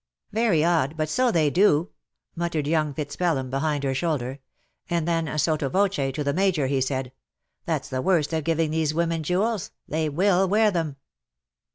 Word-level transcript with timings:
"Very 0.31 0.63
odd, 0.63 0.97
but 0.97 1.09
so 1.09 1.29
they 1.31 1.51
do," 1.51 1.91
muttered 2.35 2.65
young 2.65 2.91
FitzPelham, 2.91 3.51
behind 3.51 3.83
her 3.83 3.93
shoulder; 3.93 4.39
and 4.89 5.07
then, 5.07 5.27
sotto 5.37 5.69
voce 5.69 6.11
to 6.15 6.23
the 6.23 6.33
Major, 6.33 6.65
he 6.65 6.81
said— 6.81 7.11
"that^s 7.67 7.89
the 7.89 8.01
worst 8.01 8.33
of 8.33 8.43
giving 8.43 8.71
these 8.71 8.95
women 8.95 9.21
jewels, 9.21 9.69
they 9.87 10.09
will 10.09 10.47
wear 10.49 10.71
them." 10.71 10.95